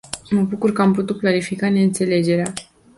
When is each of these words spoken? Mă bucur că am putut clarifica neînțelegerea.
Mă 0.29 0.41
bucur 0.41 0.71
că 0.71 0.81
am 0.81 0.93
putut 0.93 1.17
clarifica 1.19 1.69
neînțelegerea. 1.69 2.53